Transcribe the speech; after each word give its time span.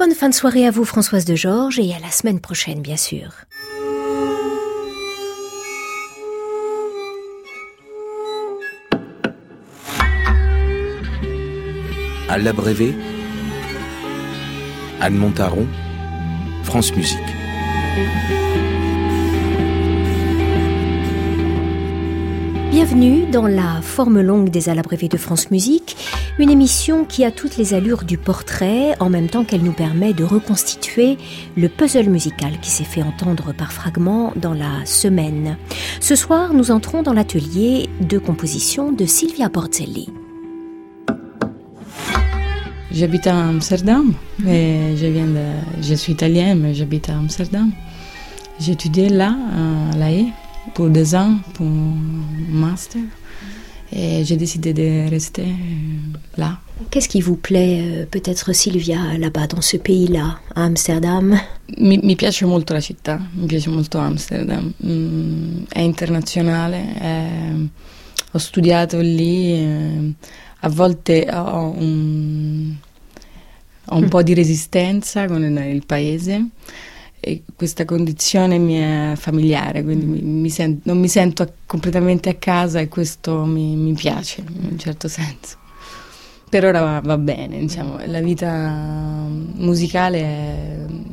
Bonne 0.00 0.14
fin 0.14 0.30
de 0.30 0.34
soirée 0.34 0.66
à 0.66 0.70
vous 0.70 0.86
Françoise 0.86 1.26
de 1.26 1.34
Georges 1.34 1.78
et 1.78 1.92
à 1.92 1.98
la 1.98 2.10
semaine 2.10 2.40
prochaine 2.40 2.80
bien 2.80 2.96
sûr. 2.96 3.32
À 12.30 12.38
l'abrévé, 12.38 12.94
Anne 15.02 15.16
Montaron, 15.16 15.66
France 16.62 16.96
Musique. 16.96 17.18
Bienvenue 22.70 23.26
dans 23.26 23.46
la 23.46 23.82
forme 23.82 24.22
longue 24.22 24.48
des 24.48 24.70
Alabrévés 24.70 25.08
de 25.08 25.18
France 25.18 25.50
Musique, 25.50 25.96
une 26.40 26.50
émission 26.50 27.04
qui 27.04 27.24
a 27.24 27.30
toutes 27.30 27.58
les 27.58 27.74
allures 27.74 28.04
du 28.04 28.16
portrait 28.16 28.94
en 28.98 29.10
même 29.10 29.28
temps 29.28 29.44
qu'elle 29.44 29.62
nous 29.62 29.72
permet 29.72 30.14
de 30.14 30.24
reconstituer 30.24 31.18
le 31.54 31.68
puzzle 31.68 32.08
musical 32.08 32.58
qui 32.60 32.70
s'est 32.70 32.84
fait 32.84 33.02
entendre 33.02 33.52
par 33.52 33.72
fragments 33.72 34.32
dans 34.36 34.54
la 34.54 34.86
semaine. 34.86 35.58
Ce 36.00 36.16
soir, 36.16 36.54
nous 36.54 36.70
entrons 36.70 37.02
dans 37.02 37.12
l'atelier 37.12 37.90
de 38.00 38.18
composition 38.18 38.90
de 38.90 39.04
Silvia 39.04 39.50
Borzelli. 39.50 40.08
J'habite 42.90 43.26
à 43.26 43.48
Amsterdam, 43.48 44.14
et 44.48 44.96
je, 44.96 45.06
viens 45.06 45.26
de, 45.26 45.82
je 45.82 45.94
suis 45.94 46.14
italienne, 46.14 46.60
mais 46.60 46.74
j'habite 46.74 47.10
à 47.10 47.18
Amsterdam. 47.18 47.70
Étudié 48.66 49.08
là, 49.08 49.36
à 49.92 49.96
La 49.96 50.10
Haye, 50.10 50.32
pour 50.74 50.88
deux 50.88 51.14
ans, 51.14 51.36
pour 51.54 51.66
master. 52.48 53.02
Et 53.92 54.24
j'ai 54.24 54.36
décidé 54.36 54.72
de 54.72 55.08
rester 55.10 55.46
là. 56.36 56.60
Qu'est-ce 56.90 57.08
qui 57.08 57.20
vous 57.20 57.36
plaît, 57.36 57.80
euh, 57.82 58.06
peut-être 58.06 58.54
Sylvia, 58.54 59.18
là-bas, 59.18 59.48
dans 59.48 59.60
ce 59.60 59.76
pays-là, 59.76 60.38
à 60.54 60.64
Amsterdam 60.64 61.38
Mi, 61.78 61.98
mi, 61.98 62.16
piace 62.16 62.44
molto 62.46 62.72
la 62.72 62.80
città, 62.80 63.20
mi 63.34 63.46
piace 63.46 63.68
molto 63.68 63.98
Amsterdam. 63.98 64.72
Mm, 64.84 65.64
è 65.68 65.80
internazionale, 65.80 66.94
è, 66.98 67.28
ho 68.32 68.38
studiato 68.38 69.00
lì, 69.00 69.52
eh, 69.52 70.12
a 70.60 70.68
volte 70.68 71.26
ho 71.30 71.74
un, 71.76 72.74
ho 73.86 73.96
un 73.96 74.08
po' 74.08 74.22
di 74.22 74.34
resistenza 74.34 75.26
con 75.26 75.42
il 75.42 75.84
paese 75.84 76.46
e 77.20 77.42
questa 77.54 77.84
condizione 77.84 78.58
mi 78.58 78.74
è 78.74 79.12
familiare, 79.14 79.82
quindi 79.82 80.06
mi, 80.06 80.20
mi 80.22 80.50
sento, 80.50 80.80
non 80.84 80.98
mi 80.98 81.08
sento 81.08 81.52
completamente 81.66 82.30
a 82.30 82.34
casa 82.34 82.80
e 82.80 82.88
questo 82.88 83.44
mi, 83.44 83.76
mi 83.76 83.92
piace 83.92 84.40
in 84.40 84.68
un 84.70 84.78
certo 84.78 85.06
senso. 85.06 85.59
Per 86.50 86.64
ora 86.64 86.80
va, 86.80 87.00
va 87.00 87.16
bene, 87.16 87.60
diciamo, 87.60 87.98
la 88.06 88.20
vita 88.20 89.28
musicale 89.54 90.18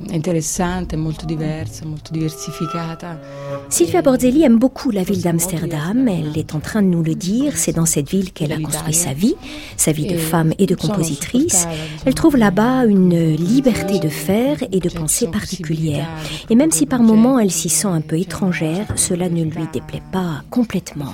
è 0.09 0.16
interessante, 0.16 0.95
molto 0.95 1.27
diversa, 1.27 1.85
molto 1.85 2.11
diversificata. 2.11 3.19
Sylvia 3.67 4.02
Borzelli 4.02 4.43
aime 4.43 4.58
beaucoup 4.58 4.89
la 4.89 5.03
ville 5.03 5.21
d'Amsterdam, 5.21 6.08
elle 6.08 6.35
est 6.35 6.55
en 6.55 6.59
train 6.59 6.81
de 6.81 6.88
nous 6.88 7.03
le 7.03 7.13
dire, 7.13 7.55
c'est 7.55 7.73
dans 7.73 7.85
cette 7.85 8.09
ville 8.09 8.33
qu'elle 8.33 8.52
a 8.52 8.59
construit 8.59 8.95
sa 8.95 9.13
vie, 9.13 9.35
sa 9.75 9.91
vie 9.91 10.08
de 10.08 10.17
femme 10.17 10.53
et 10.58 10.65
de 10.65 10.73
compositrice. 10.73 11.67
Elle 12.03 12.15
trouve 12.15 12.35
là-bas 12.35 12.85
une 12.85 13.35
liberté 13.35 13.99
de 13.99 14.09
faire 14.09 14.58
et 14.71 14.80
de 14.80 14.89
penser 14.89 15.27
particulière. 15.27 16.08
Et 16.49 16.55
même 16.55 16.71
si 16.71 16.88
par 16.88 17.03
moments 17.03 17.38
elle 17.38 17.52
s'y 17.52 17.69
sent 17.69 17.89
un 17.89 18.02
peu 18.02 18.17
étrangère, 18.17 18.88
cela 18.95 19.30
ne 19.30 19.43
lui 19.43 19.67
déplaît 19.71 20.02
pas 20.11 20.41
complètement. 20.49 21.13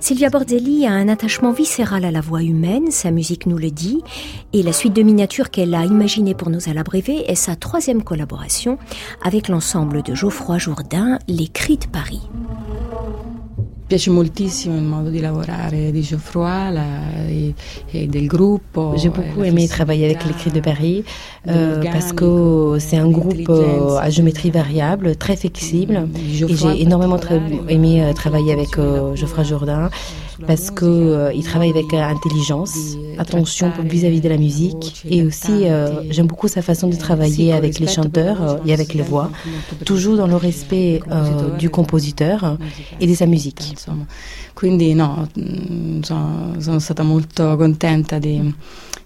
Silvia 0.00 0.30
Borzelli 0.30 0.86
a 0.86 0.92
un 0.92 1.08
attachement 1.08 1.52
viscéral 1.52 2.06
à 2.06 2.10
la 2.10 2.22
voix 2.22 2.42
humaine, 2.42 2.90
sa 2.90 3.10
musique 3.10 3.44
nous 3.44 3.58
le 3.58 3.70
dit, 3.70 4.02
et 4.54 4.62
la 4.62 4.72
suite 4.72 4.94
de 4.94 5.02
miniatures 5.02 5.50
qu'elle 5.50 5.74
a 5.74 5.84
imaginées 5.84 6.34
pour 6.34 6.48
nous 6.48 6.68
à 6.68 6.72
l'abreuver 6.72 7.30
est 7.30 7.34
sa 7.34 7.54
troisième 7.54 8.02
collaboration 8.02 8.78
avec 9.22 9.48
l'ensemble 9.48 10.02
de 10.02 10.14
Geoffroy 10.14 10.58
Jourdain, 10.58 11.18
Les 11.28 11.46
de 11.46 11.86
Paris. 11.92 12.22
Piace 13.90 14.08
moltissimo 14.10 14.76
il 14.76 14.84
modo 14.84 15.10
di 15.10 15.20
lavorare 15.20 15.90
di 15.90 16.00
Geoffroy 16.00 16.72
la, 16.72 16.86
et, 17.28 17.54
et 17.92 18.06
del 18.06 18.28
gruppo. 18.28 18.94
J'ai 18.96 19.08
beaucoup 19.10 19.42
aimé 19.42 19.66
travailler 19.66 20.04
avec 20.04 20.24
les 20.24 20.32
Cris 20.32 20.52
de 20.52 20.60
Paris 20.60 21.02
euh, 21.48 21.82
parce 21.82 22.12
que 22.12 22.76
c'est 22.78 22.98
un 22.98 23.10
groupe 23.10 23.48
euh, 23.48 23.96
à 23.98 24.08
géométrie 24.08 24.52
variable, 24.52 25.16
très 25.16 25.34
flexible. 25.34 26.08
Et 26.48 26.54
j'ai 26.54 26.82
énormément 26.82 27.18
aimé 27.68 28.04
euh, 28.04 28.12
travailler 28.12 28.52
avec 28.52 28.78
euh, 28.78 29.16
Geoffroy 29.16 29.42
Jourdain 29.42 29.90
parce 30.46 30.70
que 30.70 30.84
euh, 30.84 31.32
il 31.32 31.44
travaille 31.44 31.70
avec 31.70 31.92
euh, 31.92 32.02
intelligence, 32.02 32.96
attention 33.18 33.72
vis-à-vis 33.82 34.20
de 34.20 34.28
la 34.28 34.36
musique 34.36 35.02
et 35.08 35.22
aussi 35.22 35.66
euh, 35.66 36.02
j'aime 36.10 36.26
beaucoup 36.26 36.48
sa 36.48 36.62
façon 36.62 36.88
de 36.88 36.96
travailler 36.96 37.52
avec 37.52 37.78
les 37.78 37.86
chanteurs 37.86 38.60
et 38.66 38.72
avec 38.72 38.94
les 38.94 39.02
voix, 39.02 39.30
toujours 39.84 40.16
dans 40.16 40.26
le 40.26 40.36
respect 40.36 41.00
du 41.58 41.70
compositeur 41.70 42.56
et 43.00 43.06
de 43.06 43.14
sa 43.14 43.26
musique. 43.26 43.74
Quindi 44.54 44.94
no, 44.94 45.26
mm, 45.36 46.02
sono 46.02 46.78
stata 46.80 47.02
molto 47.02 47.56
contenta 47.56 48.18
di 48.18 48.52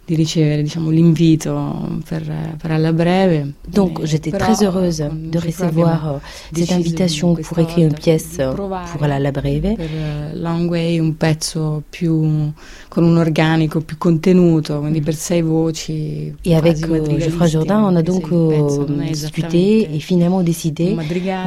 di 0.06 0.14
ricevere 0.14 0.62
diciamo, 0.62 0.90
l'invito 0.90 2.00
per, 2.06 2.56
per 2.60 2.70
alla 2.70 2.92
breve. 2.92 3.54
Donc 3.66 4.04
j'étais 4.04 4.30
très 4.30 4.62
heureuse 4.62 5.02
de 5.12 5.38
recevoir 5.38 6.20
cette 6.52 6.72
invitation 6.72 7.34
pour 7.34 7.58
écrire 7.58 7.88
une 7.88 7.94
pièce 7.94 8.38
pour 8.54 9.02
alla 9.02 9.30
breve. 9.30 9.74
Per 9.76 9.90
Long 10.34 10.68
Way 10.68 10.98
un 10.98 11.16
pezzo 11.16 11.82
più 11.88 12.52
con 12.88 13.04
un 13.04 13.16
organico 13.16 13.80
più 13.80 13.96
contenuto, 13.98 14.80
quindi 14.80 15.00
per 15.00 15.14
sei 15.14 15.42
voci. 15.42 16.32
Et 16.44 16.54
avec 16.54 16.86
euh, 16.88 17.18
Geoffroy 17.18 17.48
Jourdain, 17.48 17.82
on 17.82 17.96
a 17.96 18.02
donc 18.02 18.30
euh, 18.30 18.84
discuté 19.08 19.94
et 19.94 20.00
finalement 20.00 20.42
décidé 20.42 20.96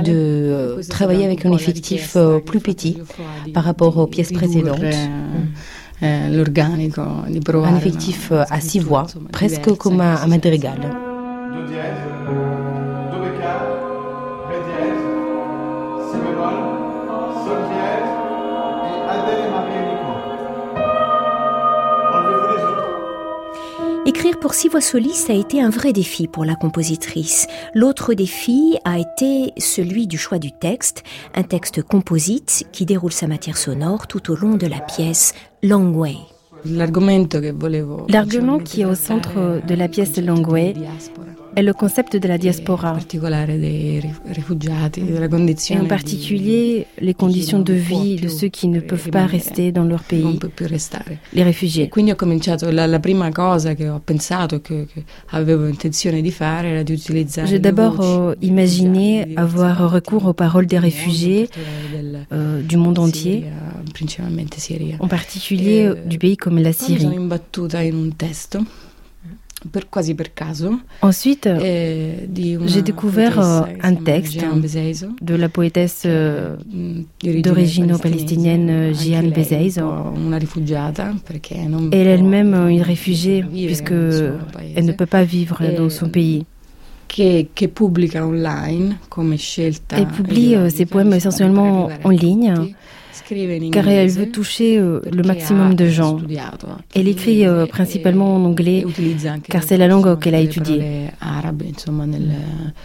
de 0.03 0.11
euh, 0.13 0.81
travailler 0.89 1.25
avec 1.25 1.45
un 1.45 1.53
effectif 1.53 2.17
plus 2.45 2.59
petit 2.59 2.97
par 3.53 3.63
rapport 3.63 3.97
aux 3.97 4.07
pièces 4.07 4.31
précédentes. 4.31 4.79
Eh, 4.81 4.95
l'organico, 5.99 7.23
di 7.27 7.39
provare. 7.39 7.71
Un 7.71 7.77
effectif 7.77 8.31
à 8.31 8.59
six 8.59 8.79
voix, 8.79 9.05
presque 9.31 9.75
comme 9.77 10.01
à, 10.01 10.21
à 10.21 10.27
madrigal. 10.27 10.79
Pour 24.41 24.53
six 24.53 24.69
voix 24.69 24.81
solistes 24.81 25.31
a 25.31 25.33
été 25.33 25.61
un 25.61 25.71
vrai 25.71 25.93
défi 25.93 26.27
pour 26.27 26.45
la 26.45 26.55
compositrice. 26.55 27.47
L'autre 27.73 28.13
défi 28.13 28.77
a 28.85 28.99
été 28.99 29.51
celui 29.57 30.05
du 30.05 30.17
choix 30.17 30.37
du 30.37 30.51
texte, 30.51 31.03
un 31.33 31.43
texte 31.43 31.81
composite 31.81 32.65
qui 32.71 32.85
déroule 32.85 33.11
sa 33.11 33.27
matière 33.27 33.57
sonore 33.57 34.05
tout 34.05 34.31
au 34.31 34.35
long 34.35 34.55
de 34.55 34.67
la 34.67 34.79
pièce 34.79 35.33
Long 35.63 35.91
Way. 35.95 36.36
L'argument 38.09 38.59
qui 38.59 38.81
est 38.81 38.85
au 38.85 38.95
centre 38.95 39.61
de 39.65 39.75
la 39.75 39.87
pièce 39.87 40.11
de 40.13 40.21
Long 40.21 40.43
Way 40.43 40.73
est 41.57 41.63
le 41.63 41.73
concept 41.73 42.15
de 42.15 42.27
la 42.27 42.37
diaspora, 42.37 42.99
et 43.11 43.19
en 45.79 45.85
particulier 45.85 46.85
les 47.01 47.13
conditions 47.15 47.59
de 47.59 47.73
vie 47.73 48.17
de 48.17 48.27
ceux 48.27 48.49
qui 48.49 48.67
ne 48.67 48.79
peuvent 48.79 49.09
pas 49.09 49.25
rester 49.25 49.71
dans 49.71 49.83
leur 49.83 50.03
pays, 50.03 50.39
les 51.33 51.43
réfugiés. 51.43 51.89
J'ai 57.45 57.59
d'abord 57.59 58.01
euh, 58.01 58.35
imaginé 58.43 59.35
avoir 59.35 59.91
recours 59.91 60.27
aux 60.27 60.33
paroles 60.33 60.67
des 60.67 60.77
réfugiés 60.77 61.49
euh, 62.31 62.61
du 62.61 62.77
monde 62.77 62.99
entier, 62.99 63.45
en 64.99 65.07
particulier 65.07 65.91
du 66.05 66.19
pays 66.19 66.37
comme 66.37 66.56
la 66.61 66.73
Syrie. 66.73 67.07
Ensuite, 71.01 71.49
j'ai 71.63 72.81
découvert 72.83 73.39
euh, 73.39 73.61
un 73.81 73.95
texte 73.95 74.37
de 75.21 75.35
la 75.35 75.49
poétesse 75.49 76.03
euh, 76.05 76.55
d'origine 77.23 77.97
palestinienne 77.97 78.93
Jian 78.93 79.29
Bezeiz. 79.29 79.81
Elle 81.91 82.07
elle-même 82.07 82.53
une 82.69 82.83
réfugiée 82.83 83.43
puisque 83.43 83.91
elle 83.91 84.85
ne 84.85 84.91
peut 84.91 85.07
pas 85.07 85.23
vivre 85.23 85.59
dans 85.75 85.89
son 85.89 86.09
pays. 86.09 86.45
Elle 87.17 87.47
publie 90.07 90.55
euh, 90.55 90.69
ses 90.69 90.85
poèmes 90.85 91.13
essentiellement 91.13 91.89
en 92.03 92.09
ligne 92.09 92.53
car 93.71 93.87
elle 93.87 94.09
veut 94.09 94.29
toucher 94.29 94.77
euh, 94.77 95.01
le 95.11 95.23
maximum 95.23 95.73
de 95.75 95.87
gens. 95.87 96.17
Elle 96.95 97.07
écrit 97.07 97.45
euh, 97.45 97.65
principalement 97.65 98.35
en 98.35 98.43
anglais, 98.45 98.85
car 99.49 99.63
c'est 99.63 99.77
la 99.77 99.87
langue 99.87 100.19
qu'elle 100.19 100.35
a 100.35 100.39
étudiée. 100.39 101.07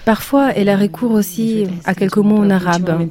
Parfois, 0.04 0.52
elle 0.54 0.68
a 0.68 0.76
recours 0.76 1.12
aussi 1.12 1.64
à 1.84 1.94
quelques 1.94 2.18
mots 2.18 2.38
en 2.38 2.50
arabe. 2.50 3.08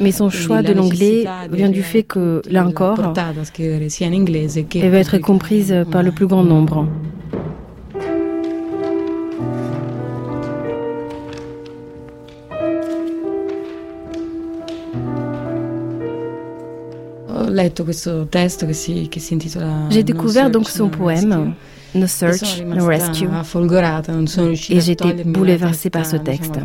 Mais 0.00 0.12
son 0.12 0.30
choix 0.30 0.62
de 0.62 0.72
l'anglais 0.72 1.24
vient 1.50 1.68
du 1.68 1.82
fait 1.82 2.02
que, 2.02 2.42
là 2.50 2.66
encore, 2.66 3.14
elle 3.58 4.90
va 4.90 4.98
être 4.98 5.18
comprise 5.18 5.74
par 5.90 6.02
le 6.02 6.12
plus 6.12 6.26
grand 6.26 6.44
nombre. 6.44 6.86
J'ai 19.90 20.02
découvert 20.02 20.50
donc 20.50 20.68
son 20.68 20.88
poème 20.88 21.54
No 21.94 22.06
Search, 22.06 22.62
No 22.64 22.86
Rescue. 22.86 23.28
Et 24.70 24.80
j'étais 24.80 25.24
bouleversée 25.24 25.90
par 25.90 26.06
ce 26.06 26.16
texte. 26.16 26.58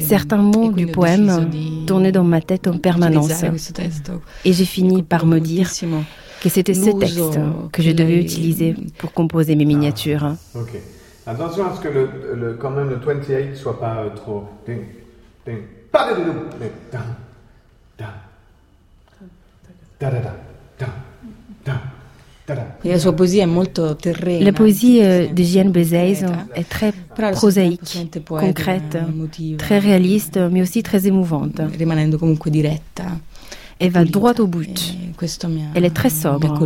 Certains 0.00 0.38
mots 0.38 0.72
du 0.72 0.86
poème 0.86 1.50
tournaient 1.86 2.12
dans 2.12 2.24
ma 2.24 2.40
tête 2.40 2.66
en 2.66 2.78
permanence. 2.78 3.44
Et 4.44 4.52
j'ai 4.52 4.64
fini 4.64 5.02
par 5.02 5.26
me 5.26 5.38
dire 5.38 5.70
que 6.42 6.48
c'était 6.48 6.74
ce 6.74 6.90
texte 6.98 7.38
que 7.72 7.82
je 7.82 7.90
devais 7.90 8.20
utiliser 8.20 8.74
pour 8.98 9.12
composer 9.12 9.56
mes 9.56 9.64
miniatures. 9.66 10.36
Ok. 10.54 10.70
Attention 11.26 11.66
à 11.66 11.76
ce 11.76 11.80
que 11.80 11.88
le, 11.88 12.08
le, 12.34 12.54
quand 12.54 12.70
même 12.70 12.88
le 12.88 12.96
28 12.96 13.54
soit 13.54 13.78
pas 13.78 13.98
euh, 13.98 14.10
trop. 14.16 14.44
Ding, 14.66 14.80
ding. 15.46 15.58
Pas 15.92 16.12
de 16.14 16.22
mais 16.58 16.72
la 22.84 23.12
poésie 23.12 23.38
est 23.38 23.46
molto 23.46 23.94
terrena. 23.94 24.44
La 24.44 24.52
poésie 24.52 25.00
euh, 25.02 25.26
de 25.28 25.42
Jeanne 25.42 25.70
Bezès 25.70 26.24
est 26.54 26.68
très 26.68 26.92
prosaïque, 27.32 28.10
concrète, 28.26 28.98
très 29.58 29.78
réaliste, 29.78 30.38
mais 30.50 30.62
aussi 30.62 30.82
très 30.82 31.06
émouvante. 31.06 31.60
Rimanendo 31.78 32.18
comunque 32.18 32.48
diretta. 32.48 33.04
Elle 33.78 33.90
va 33.90 34.04
droit 34.04 34.34
au 34.38 34.46
but. 34.46 34.94
Elle 35.74 35.84
est 35.84 35.94
très 35.94 36.10
sobre. 36.10 36.58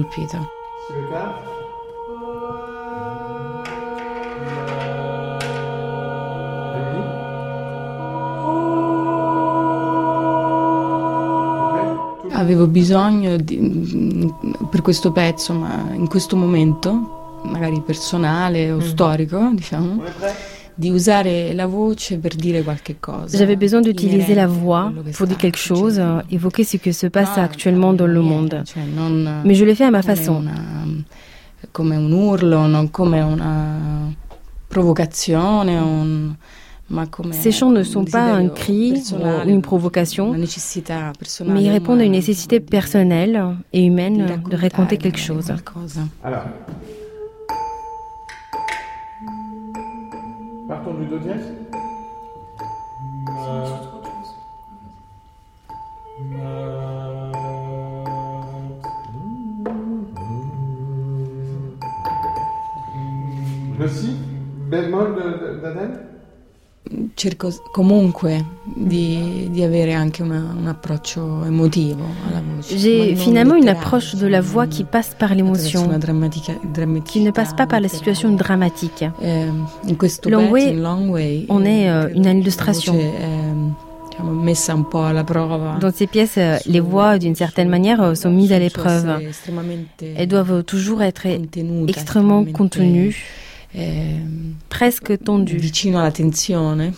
Avevo 12.44 12.66
bisogno 12.66 13.36
di, 13.36 14.30
per 14.70 14.82
questo 14.82 15.12
pezzo, 15.12 15.52
ma 15.54 15.90
in 15.94 16.06
questo 16.08 16.36
momento, 16.36 17.40
magari 17.44 17.80
personale 17.80 18.70
o 18.70 18.76
mm. 18.76 18.80
storico, 18.80 19.50
diciamo, 19.52 20.02
di 20.74 20.90
usare 20.90 21.54
la 21.54 21.66
voce 21.66 22.18
per 22.18 22.34
dire 22.34 22.62
qualche 22.62 22.96
cosa. 23.00 23.36
J'avais 23.36 23.56
besoin 23.56 23.80
d'utiliser 23.80 24.34
la 24.34 24.46
voix 24.46 24.92
pour 25.16 25.26
dire 25.26 25.38
quelque 25.38 25.58
chose, 25.58 26.00
évoquer 26.30 26.64
ce 26.64 26.78
qui 26.78 26.92
se 26.92 27.08
passe 27.08 27.38
actuellement 27.38 27.94
dans 27.94 28.10
le 28.10 28.20
monde. 28.20 28.62
Cioè 28.64 28.82
Mais 29.44 29.54
je 29.54 29.64
l'ai 29.64 29.74
fait 29.74 29.84
à 29.86 29.90
ma 29.90 30.02
façon. 30.02 30.44
Come 31.72 31.96
un 31.96 32.12
urlo, 32.12 32.66
non 32.66 32.90
come 32.90 33.20
una 33.22 34.12
provocazione, 34.68 35.78
un, 35.78 36.34
Ces 37.32 37.50
chants 37.50 37.70
ne 37.70 37.82
sont 37.82 38.04
pas 38.04 38.32
un 38.34 38.48
cri 38.48 39.02
ou 39.12 39.48
une 39.48 39.62
provocation, 39.62 40.32
mais 40.32 41.62
ils 41.62 41.70
répondent 41.70 42.00
à 42.00 42.04
une 42.04 42.12
nécessité 42.12 42.60
personnelle 42.60 43.42
et 43.72 43.84
humaine 43.84 44.42
de 44.48 44.56
raconter 44.56 44.98
quelque 44.98 45.18
chose. 45.18 45.52
Alors, 46.22 46.42
partons 50.68 50.94
du 50.94 51.06
do 51.06 51.18
dièse. 51.18 51.52
Le 63.78 63.88
si 63.88 64.16
bémol 64.70 65.16
d'Adèle? 65.62 66.13
Cerco 67.14 67.50
comunque 67.72 68.44
di, 68.64 69.48
di 69.50 69.62
avere 69.62 69.94
anche 69.94 70.22
una, 70.22 70.54
un 70.56 70.66
approccio 70.66 71.44
emotivo 71.44 72.04
alla 72.28 72.42
voce. 72.42 72.76
J'ai 72.76 73.16
finalement 73.16 73.56
une 73.56 73.68
approche 73.68 74.16
de 74.16 74.26
la 74.26 74.40
voix 74.40 74.66
qui 74.66 74.84
passe 74.84 75.14
par 75.18 75.34
l'émotion, 75.34 75.88
qui 77.04 77.20
ne 77.22 77.30
passe 77.30 77.54
pas 77.54 77.66
par 77.66 77.80
la 77.80 77.88
situation 77.88 78.32
dramatique. 78.32 79.10
Eh, 79.20 79.48
in 79.88 79.96
questo 79.96 80.28
long, 80.28 80.50
way, 80.50 80.74
long 80.74 81.08
way, 81.08 81.46
on 81.48 81.64
est 81.64 81.88
euh, 81.88 82.08
une 82.14 82.26
illustration. 82.26 82.94
Prova. 85.26 85.76
Dans 85.80 85.92
ces 85.92 86.06
pièces, 86.06 86.38
euh, 86.38 86.56
les 86.66 86.78
voix, 86.78 87.18
d'une 87.18 87.34
certaine 87.34 87.68
manière, 87.68 88.00
euh, 88.00 88.14
sont 88.14 88.30
mises 88.30 88.52
à 88.52 88.60
l'épreuve. 88.60 89.18
Elles 90.16 90.28
doivent 90.28 90.62
toujours 90.62 91.02
être 91.02 91.26
extrêmement 91.88 92.44
contenues. 92.44 93.16
Ehm, 93.76 94.56
presque 94.68 95.18
tendu. 95.18 95.56
Vicino 95.56 95.98
alla 95.98 96.10
tensione. 96.10 96.94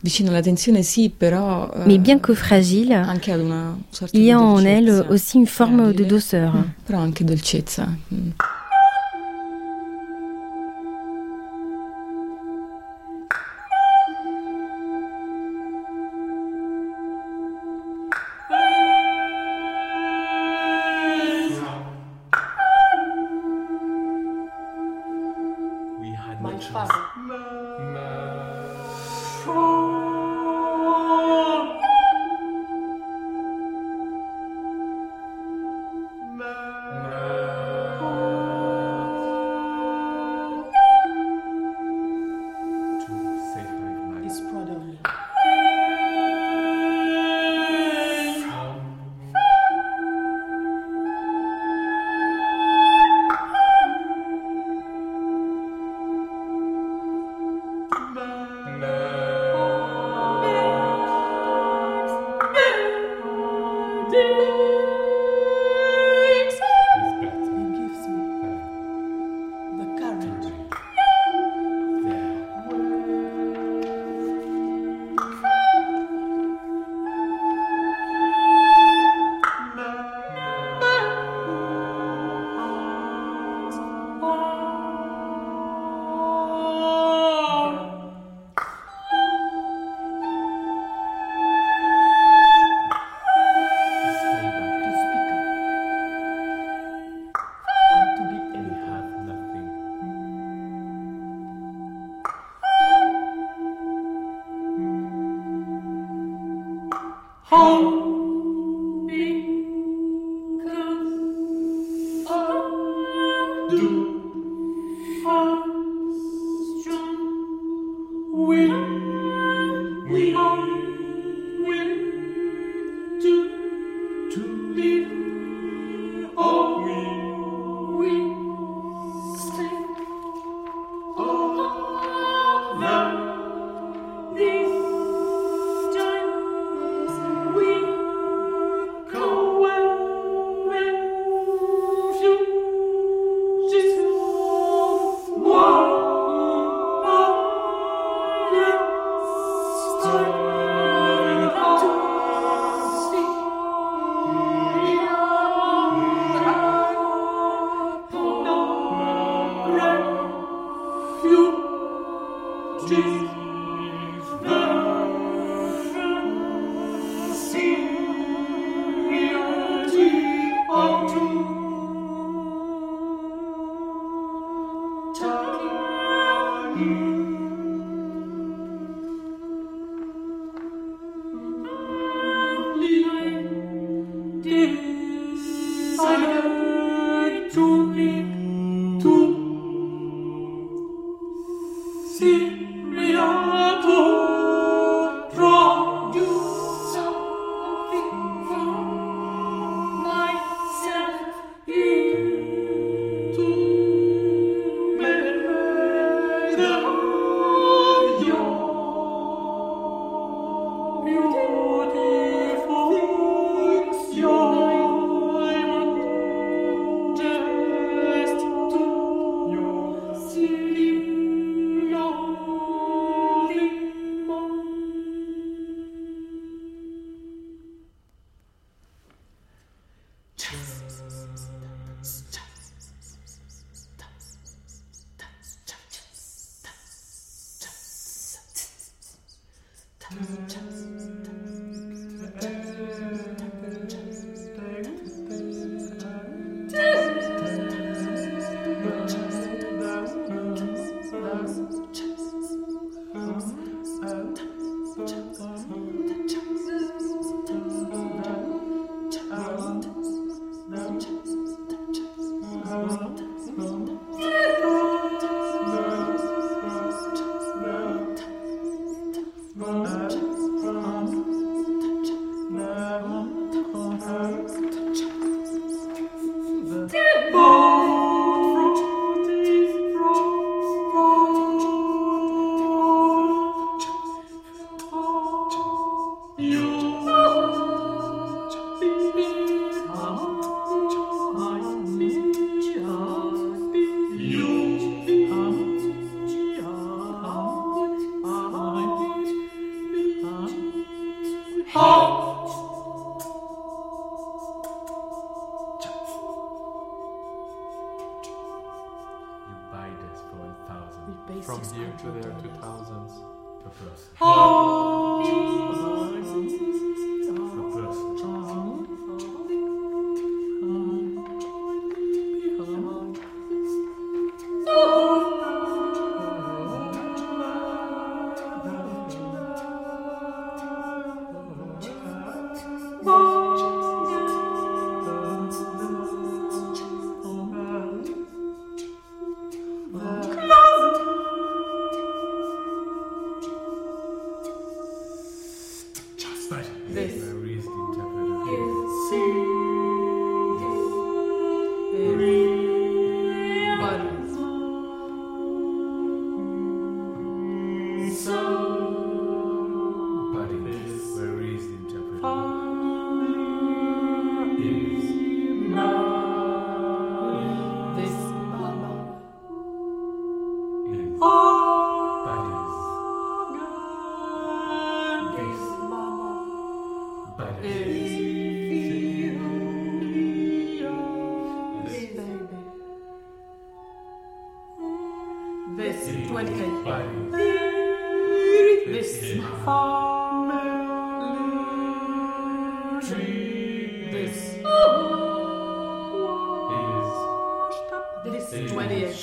Vicino 0.00 0.30
alla 0.30 0.40
tensione, 0.40 0.82
sì, 0.82 1.10
però. 1.10 1.70
Eh, 1.72 1.84
Mais 1.86 1.98
bien 1.98 2.20
que 2.20 2.34
fragile, 2.34 2.94
anche 2.94 3.32
ad 3.32 3.40
una 3.40 3.76
sorta 3.90 4.16
il 4.16 4.24
y 4.24 4.30
a 4.30 4.38
en 4.38 4.64
elle 4.66 5.04
aussi 5.08 5.36
une 5.36 5.46
forme 5.46 5.92
de 5.92 6.04
douceur. 6.04 6.52
Però 6.84 6.98
anche 7.00 7.24
dolcezza. 7.24 7.86
Mm. 8.14 8.30
do. 113.76 114.15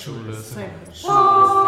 Two. 0.04 1.63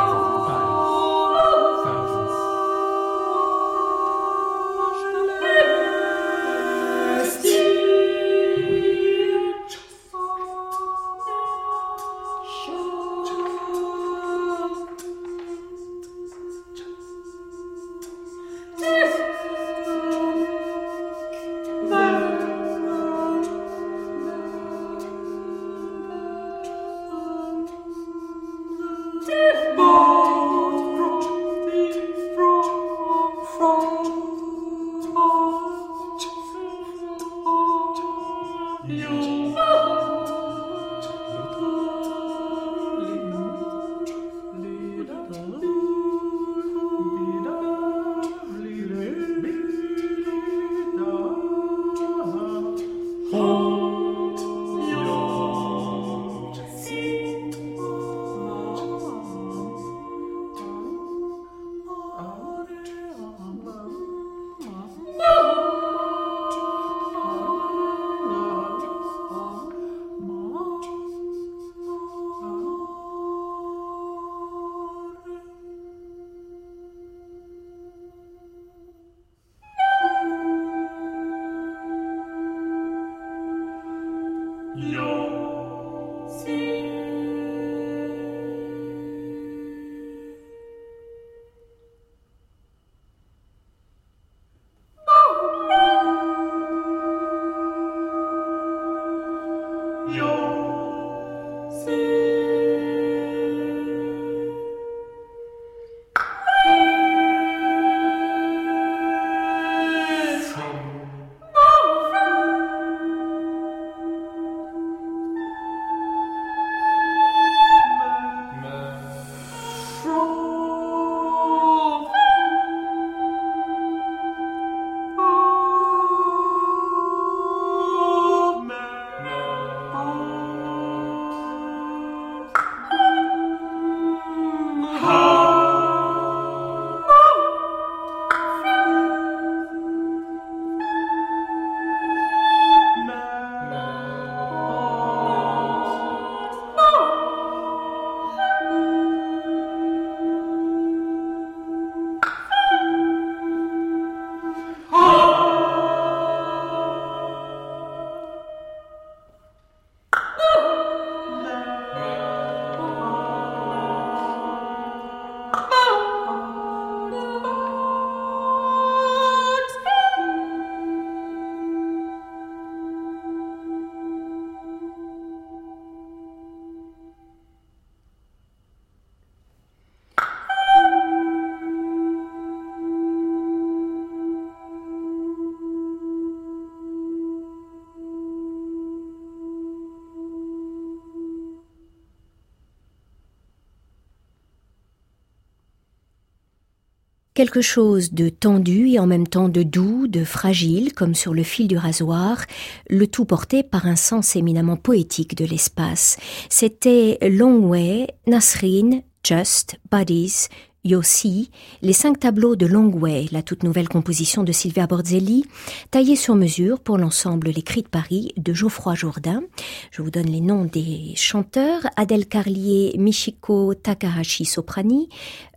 Quelque 197.36 197.60
chose 197.60 198.14
de 198.14 198.30
tendu 198.30 198.88
et 198.88 198.98
en 198.98 199.08
même 199.08 199.28
temps 199.28 199.50
de 199.50 199.62
doux, 199.62 200.08
de 200.08 200.24
fragile, 200.24 200.94
comme 200.94 201.14
sur 201.14 201.34
le 201.34 201.44
fil 201.44 201.68
du 201.68 201.78
rasoir, 201.78 202.46
le 202.90 203.08
tout 203.08 203.26
porté 203.26 203.62
par 203.62 203.88
un 203.88 203.98
sens 203.98 204.38
éminemment 204.38 204.78
poétique 204.78 205.36
de 205.36 205.44
l'espace. 205.44 206.16
C'était 206.50 207.18
Long 207.22 207.58
Way, 207.68 208.08
Nasrin, 208.26 209.02
Just, 209.22 209.76
Buddies, 209.92 210.48
Yossi, 210.86 211.50
les 211.82 211.94
cinq 211.94 212.20
tableaux 212.20 212.56
de 212.56 212.68
Long 212.68 212.92
Way, 212.94 213.26
la 213.32 213.42
toute 213.42 213.64
nouvelle 213.64 213.90
composition 213.90 214.44
de 214.44 214.52
Sylvia 214.52 214.86
Borzelli, 214.86 215.46
taillée 215.90 216.16
sur 216.16 216.36
mesure 216.36 216.80
pour 216.80 217.00
l'ensemble 217.00 217.50
Les 217.50 217.64
Cris 217.64 217.82
de 217.82 217.88
Paris 217.88 218.34
de 218.38 218.54
Geoffroy 218.54 218.94
Jourdain. 218.94 219.42
Je 219.90 220.04
vous 220.04 220.12
donne 220.12 220.28
les 220.28 220.42
noms 220.42 220.66
des 220.66 221.14
chanteurs. 221.16 221.82
Adèle 221.96 222.28
Carlier, 222.28 222.96
Michiko 223.00 223.74
Takahashi 223.74 224.46
soprani, 224.46 225.10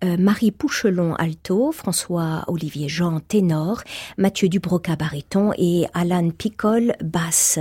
euh, 0.03 0.17
Marie 0.19 0.51
Pouchelon 0.51 1.15
alto, 1.15 1.73
François 1.73 2.45
Olivier 2.49 2.89
Jean 2.89 3.21
ténor, 3.21 3.83
Mathieu 4.17 4.49
Dubroca 4.49 4.97
baryton 4.97 5.53
et 5.59 5.85
Alan 5.93 6.31
Picole 6.31 6.95
basse. 7.05 7.59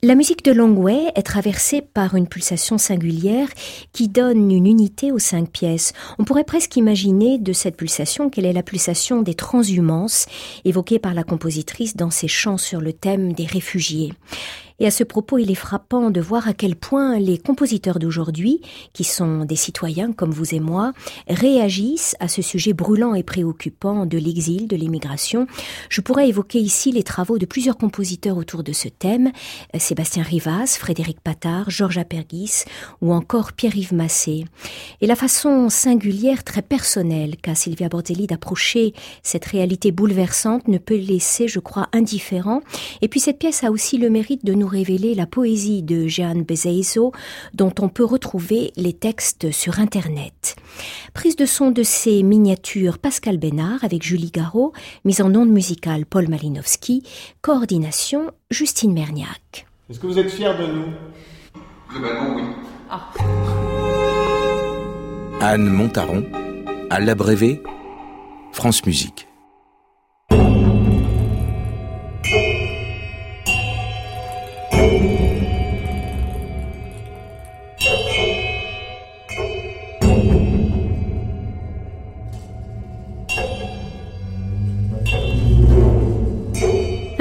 La 0.00 0.14
musique 0.14 0.44
de 0.44 0.52
Longway 0.52 1.10
est 1.16 1.24
traversée 1.24 1.82
par 1.82 2.14
une 2.14 2.28
pulsation 2.28 2.78
singulière 2.78 3.48
qui 3.92 4.06
donne 4.06 4.48
une 4.48 4.64
unité 4.68 5.10
aux 5.10 5.18
cinq 5.18 5.50
pièces. 5.50 5.92
On 6.20 6.24
pourrait 6.24 6.44
presque 6.44 6.76
imaginer 6.76 7.36
de 7.36 7.52
cette 7.52 7.76
pulsation 7.76 8.30
qu'elle 8.30 8.46
est 8.46 8.52
la 8.52 8.62
pulsation 8.62 9.22
des 9.22 9.34
transhumances 9.34 10.26
évoquée 10.64 11.00
par 11.00 11.14
la 11.14 11.24
compositrice 11.24 11.96
dans 11.96 12.10
ses 12.10 12.28
chants 12.28 12.58
sur 12.58 12.80
le 12.80 12.92
thème 12.92 13.32
des 13.32 13.44
réfugiés. 13.44 14.12
Et 14.80 14.86
à 14.86 14.92
ce 14.92 15.02
propos, 15.02 15.38
il 15.38 15.50
est 15.50 15.56
frappant 15.56 16.10
de 16.10 16.20
voir 16.20 16.46
à 16.46 16.52
quel 16.52 16.76
point 16.76 17.18
les 17.18 17.36
compositeurs 17.36 17.98
d'aujourd'hui, 17.98 18.60
qui 18.92 19.02
sont 19.02 19.44
des 19.44 19.56
citoyens 19.56 20.12
comme 20.12 20.30
vous 20.30 20.54
et 20.54 20.60
moi, 20.60 20.92
réagissent 21.28 22.14
à 22.20 22.28
ce 22.28 22.42
sujet 22.42 22.74
brûlant 22.74 23.14
et 23.14 23.24
préoccupant 23.24 24.06
de 24.06 24.18
l'exil, 24.18 24.68
de 24.68 24.76
l'immigration. 24.76 25.48
Je 25.88 26.00
pourrais 26.00 26.28
évoquer 26.28 26.60
ici 26.60 26.92
les 26.92 27.02
travaux 27.02 27.38
de 27.38 27.46
plusieurs 27.46 27.76
compositeurs 27.76 28.36
autour 28.36 28.62
de 28.62 28.72
ce 28.72 28.88
thème, 28.88 29.32
Sébastien 29.76 30.22
Rivas, 30.22 30.76
Frédéric 30.78 31.20
Patard, 31.20 31.70
Georges 31.70 31.98
Apergis 31.98 32.64
ou 33.00 33.12
encore 33.12 33.54
Pierre-Yves 33.54 33.94
Massé. 33.94 34.44
Et 35.00 35.08
la 35.08 35.16
façon 35.16 35.70
singulière, 35.70 36.44
très 36.44 36.62
personnelle 36.62 37.36
qu'a 37.36 37.56
Sylvia 37.56 37.88
Bordelli 37.88 38.28
d'approcher 38.28 38.94
cette 39.24 39.46
réalité 39.46 39.90
bouleversante 39.90 40.68
ne 40.68 40.78
peut 40.78 40.96
laisser, 40.96 41.48
je 41.48 41.58
crois, 41.58 41.88
indifférent. 41.92 42.60
Et 43.02 43.08
puis 43.08 43.18
cette 43.18 43.40
pièce 43.40 43.64
a 43.64 43.72
aussi 43.72 43.98
le 43.98 44.08
mérite 44.08 44.44
de 44.44 44.54
nous 44.54 44.67
révéler 44.68 45.14
la 45.14 45.26
poésie 45.26 45.82
de 45.82 46.06
Jeanne 46.06 46.42
Bezeizo, 46.42 47.12
dont 47.54 47.72
on 47.80 47.88
peut 47.88 48.04
retrouver 48.04 48.72
les 48.76 48.92
textes 48.92 49.50
sur 49.50 49.80
Internet. 49.80 50.56
Prise 51.14 51.36
de 51.36 51.46
son 51.46 51.70
de 51.70 51.82
ses 51.82 52.22
miniatures 52.22 52.98
Pascal 52.98 53.38
Bénard 53.38 53.82
avec 53.82 54.02
Julie 54.02 54.30
Garot, 54.30 54.72
mise 55.04 55.20
en 55.20 55.34
onde 55.34 55.50
musicale 55.50 56.06
Paul 56.06 56.28
Malinowski, 56.28 57.02
coordination 57.42 58.30
Justine 58.50 58.92
Merniac. 58.92 59.66
Est-ce 59.90 59.98
que 59.98 60.06
vous 60.06 60.18
êtes 60.18 60.30
fiers 60.30 60.54
de 60.58 60.66
nous? 60.66 60.92
Globalement, 61.90 62.36
oui. 62.36 62.42
Anne 65.40 65.68
Montaron, 65.68 66.24
à 66.90 67.00
l'abrévé, 67.00 67.62
France 68.52 68.84
Musique. 68.84 69.27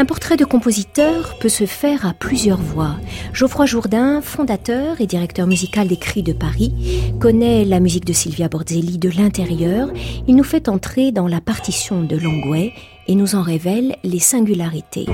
Portrait 0.08 0.38
de 0.38 0.46
compositeur 0.46 1.38
peut 1.40 1.50
se 1.50 1.66
faire 1.66 2.06
à 2.06 2.14
plusieurs 2.14 2.62
voix. 2.62 2.96
Geoffroy 3.34 3.66
Jourdain, 3.66 4.22
fondateur 4.22 5.02
et 5.02 5.06
directeur 5.06 5.46
musical 5.46 5.88
des 5.88 5.98
Cris 5.98 6.24
de 6.24 6.32
Paris, 6.34 7.14
connaît 7.20 7.66
la 7.66 7.82
musique 7.82 8.06
de 8.06 8.14
Sylvia 8.14 8.48
Borzelli 8.48 8.98
de 8.98 9.10
l'intérieur. 9.10 9.90
Il 10.28 10.38
nous 10.38 10.46
fait 10.46 10.70
entrer 10.70 11.12
dans 11.12 11.28
la 11.28 11.42
partition 11.42 12.04
de 12.04 12.16
Longway 12.16 12.74
et 13.08 13.16
nous 13.16 13.36
en 13.36 13.42
révèle 13.42 13.98
les 14.04 14.20
singularités. 14.20 15.06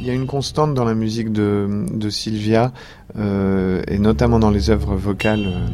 Il 0.00 0.06
y 0.06 0.10
a 0.10 0.14
une 0.14 0.26
constante 0.26 0.72
dans 0.72 0.86
la 0.86 0.94
musique 0.94 1.30
de, 1.30 1.84
de 1.92 2.08
Sylvia, 2.08 2.72
euh, 3.18 3.82
et 3.86 3.98
notamment 3.98 4.38
dans 4.38 4.50
les 4.50 4.70
œuvres 4.70 4.96
vocales. 4.96 5.44
Euh, 5.46 5.66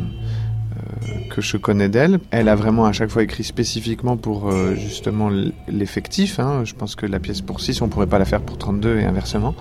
que 1.30 1.40
je 1.40 1.56
connais 1.56 1.88
d'elle. 1.88 2.18
Elle 2.30 2.48
a 2.48 2.54
vraiment 2.54 2.86
à 2.86 2.92
chaque 2.92 3.10
fois 3.10 3.22
écrit 3.22 3.44
spécifiquement 3.44 4.16
pour 4.16 4.48
euh, 4.48 4.74
justement 4.74 5.30
l'effectif. 5.68 6.38
Hein. 6.40 6.62
Je 6.64 6.74
pense 6.74 6.94
que 6.94 7.06
la 7.06 7.18
pièce 7.18 7.40
pour 7.40 7.60
6, 7.60 7.82
on 7.82 7.88
pourrait 7.88 8.06
pas 8.06 8.18
la 8.18 8.24
faire 8.24 8.40
pour 8.40 8.58
32 8.58 8.98
et 8.98 9.04
inversement. 9.04 9.54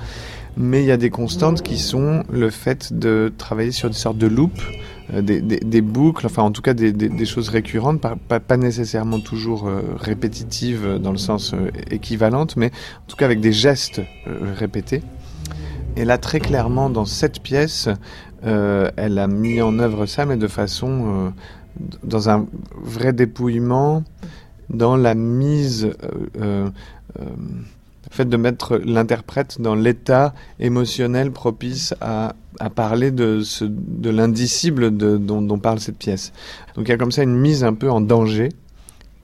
Mais 0.57 0.83
il 0.83 0.85
y 0.85 0.91
a 0.91 0.97
des 0.97 1.09
constantes 1.09 1.61
qui 1.61 1.77
sont 1.77 2.23
le 2.31 2.49
fait 2.49 2.93
de 2.97 3.33
travailler 3.37 3.71
sur 3.71 3.89
des 3.89 3.95
sortes 3.95 4.17
de 4.17 4.27
loops, 4.27 4.61
euh, 5.13 5.21
des, 5.21 5.81
boucles, 5.81 6.25
enfin 6.25 6.43
en 6.43 6.51
tout 6.51 6.61
cas 6.61 6.73
des, 6.73 7.25
choses 7.25 7.49
récurrentes, 7.49 7.99
pas, 7.99 8.39
pas 8.39 8.57
nécessairement 8.57 9.19
toujours 9.19 9.67
euh, 9.67 9.81
répétitives 9.97 10.97
dans 11.01 11.11
le 11.11 11.17
sens 11.17 11.53
équivalente, 11.91 12.55
mais 12.55 12.67
en 12.67 13.07
tout 13.07 13.17
cas 13.17 13.25
avec 13.25 13.41
des 13.41 13.51
gestes 13.51 14.01
répétés. 14.25 15.01
Et 15.97 16.03
là, 16.03 16.17
très 16.17 16.39
clairement, 16.41 16.89
dans 16.89 17.05
cette 17.05 17.41
pièce, 17.41 17.87
euh, 18.45 18.91
elle 18.95 19.17
a 19.17 19.27
mis 19.27 19.61
en 19.61 19.79
œuvre 19.79 20.05
ça, 20.05 20.25
mais 20.25 20.37
de 20.37 20.47
façon 20.47 20.89
euh, 21.07 21.29
dans 22.03 22.29
un 22.29 22.45
vrai 22.75 23.13
dépouillement, 23.13 24.03
dans 24.69 24.97
la 24.97 25.15
mise, 25.15 25.91
euh, 26.39 26.69
le 27.17 27.23
fait 28.11 28.25
de 28.25 28.37
mettre 28.37 28.77
l'interprète 28.77 29.59
dans 29.59 29.75
l'état 29.75 30.33
émotionnel 30.59 31.31
propice 31.31 31.93
à, 32.01 32.35
parler 32.75 33.11
de, 33.11 33.41
de 33.61 34.09
l'indicible 34.09 34.91
dont, 34.95 35.41
dont 35.41 35.59
parle 35.59 35.79
cette 35.79 35.97
pièce. 35.97 36.31
Donc 36.75 36.87
il 36.87 36.91
y 36.91 36.93
a 36.93 36.97
comme 36.97 37.11
ça 37.11 37.23
une 37.23 37.35
mise 37.35 37.63
un 37.63 37.73
peu 37.73 37.91
en 37.91 37.99
danger 37.99 38.49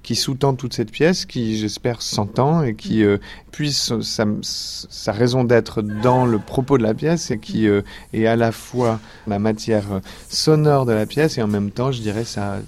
qui 0.03 0.15
sous-tend 0.15 0.55
toute 0.55 0.73
cette 0.73 0.91
pièce, 0.91 1.25
qui 1.25 1.57
j'espère 1.57 2.01
s'entend 2.01 2.63
et 2.63 2.75
qui 2.75 3.03
euh, 3.03 3.17
puisse 3.51 3.99
sa, 4.01 4.25
sa 4.41 5.11
raison 5.11 5.43
d'être 5.43 5.81
dans 5.81 6.25
le 6.25 6.39
propos 6.39 6.77
de 6.77 6.83
la 6.83 6.93
pièce 6.93 7.31
et 7.31 7.37
qui 7.37 7.67
euh, 7.67 7.81
est 8.13 8.25
à 8.25 8.35
la 8.35 8.51
fois 8.51 8.99
la 9.27 9.39
matière 9.39 10.01
sonore 10.29 10.85
de 10.85 10.93
la 10.93 11.05
pièce 11.05 11.37
et 11.37 11.41
en 11.41 11.47
même 11.47 11.71
temps, 11.71 11.91
je 11.91 12.01
dirais, 12.01 12.25
sa, 12.25 12.59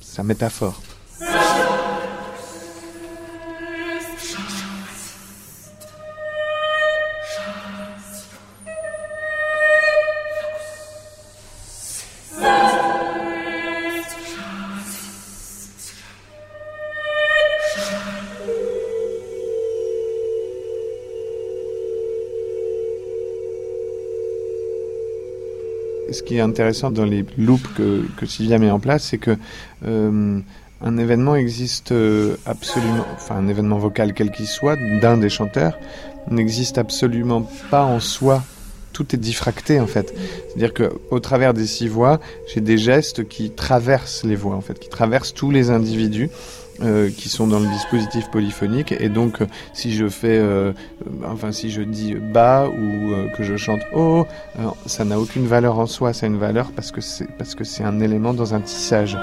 sa 0.00 0.22
métaphore. 0.22 0.80
Intéressant 26.40 26.90
dans 26.90 27.04
les 27.04 27.24
loops 27.38 27.66
que, 27.76 28.04
que 28.16 28.26
Sylvia 28.26 28.58
met 28.58 28.70
en 28.70 28.80
place, 28.80 29.04
c'est 29.04 29.18
que 29.18 29.36
euh, 29.86 30.40
un 30.82 30.98
événement 30.98 31.36
existe 31.36 31.92
euh, 31.92 32.36
absolument, 32.46 33.04
enfin 33.14 33.36
un 33.36 33.48
événement 33.48 33.78
vocal 33.78 34.14
quel 34.14 34.30
qu'il 34.30 34.46
soit, 34.46 34.76
d'un 35.00 35.16
des 35.16 35.28
chanteurs, 35.28 35.78
n'existe 36.30 36.78
absolument 36.78 37.48
pas 37.70 37.84
en 37.84 38.00
soi. 38.00 38.42
Tout 38.92 39.14
est 39.14 39.18
diffracté 39.18 39.80
en 39.80 39.86
fait. 39.86 40.14
C'est-à-dire 40.48 40.74
que 40.74 40.90
au 41.10 41.20
travers 41.20 41.54
des 41.54 41.66
six 41.66 41.88
voix, 41.88 42.20
j'ai 42.52 42.60
des 42.60 42.76
gestes 42.76 43.28
qui 43.28 43.50
traversent 43.50 44.24
les 44.24 44.36
voix 44.36 44.56
en 44.56 44.60
fait, 44.60 44.78
qui 44.78 44.88
traversent 44.88 45.32
tous 45.32 45.50
les 45.50 45.70
individus 45.70 46.28
euh, 46.82 47.10
qui 47.10 47.28
sont 47.28 47.46
dans 47.46 47.60
le 47.60 47.66
dispositif 47.66 48.30
polyphonique. 48.30 48.92
Et 48.92 49.10
donc, 49.10 49.42
euh, 49.42 49.46
si 49.74 49.92
je 49.92 50.08
fais, 50.08 50.38
euh, 50.38 50.72
enfin, 51.26 51.52
si 51.52 51.70
je 51.70 51.82
dis 51.82 52.14
bas 52.14 52.68
ou 52.68 53.36
que 53.36 53.42
je 53.42 53.56
chante 53.58 53.82
haut, 53.92 54.26
ça 54.86 55.04
n'a 55.04 55.20
aucune 55.20 55.46
valeur 55.46 55.78
en 55.78 55.84
soi. 55.84 56.14
Ça 56.14 56.24
a 56.24 56.28
une 56.30 56.38
valeur 56.38 56.72
parce 56.72 56.90
que 56.90 57.02
c'est 57.02 57.28
parce 57.36 57.54
que 57.54 57.64
c'est 57.64 57.84
un 57.84 58.00
élément 58.00 58.32
dans 58.32 58.54
un 58.54 58.62
tissage. 58.62 59.18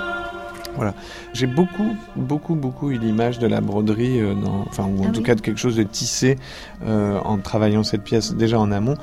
Voilà. 0.75 0.93
J'ai 1.33 1.47
beaucoup, 1.47 1.95
beaucoup, 2.15 2.53
beaucoup 2.53 2.91
eu 2.91 2.99
l'image 2.99 3.39
de 3.39 3.47
la 3.47 3.59
broderie, 3.59 4.21
dans, 4.21 4.65
enfin, 4.67 4.83
ou 4.83 5.01
en 5.03 5.07
ah 5.07 5.11
tout 5.11 5.23
cas 5.23 5.33
de 5.33 5.41
quelque 5.41 5.59
chose 5.59 5.77
de 5.77 5.83
tissé 5.83 6.37
en 6.85 7.39
travaillant 7.39 7.83
cette 7.83 8.03
pièce 8.03 8.35
déjà 8.35 8.59
en 8.59 8.71
amont. 8.71 8.97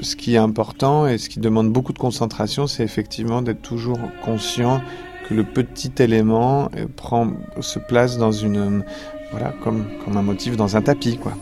ce 0.00 0.16
qui 0.16 0.34
est 0.34 0.38
important 0.38 1.06
et 1.06 1.18
ce 1.18 1.28
qui 1.28 1.38
demande 1.38 1.72
beaucoup 1.72 1.92
de 1.92 1.98
concentration, 2.00 2.66
c'est 2.66 2.82
effectivement 2.82 3.40
d'être 3.40 3.62
toujours 3.62 4.00
conscient 4.24 4.80
que 5.28 5.34
le 5.34 5.44
petit 5.44 5.92
élément 5.98 6.70
euh, 6.76 6.86
prend, 6.94 7.28
se 7.60 7.78
place 7.78 8.18
dans 8.18 8.32
une, 8.32 8.84
voilà, 9.30 9.52
comme, 9.62 9.86
comme 10.04 10.16
un 10.16 10.22
motif 10.22 10.56
dans 10.56 10.76
un 10.76 10.82
tapis, 10.82 11.16
quoi. 11.16 11.32